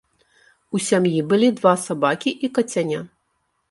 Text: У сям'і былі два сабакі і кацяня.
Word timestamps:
У 0.77 0.81
сям'і 0.85 1.21
былі 1.33 1.53
два 1.61 1.77
сабакі 1.85 2.37
і 2.47 2.53
кацяня. 2.59 3.09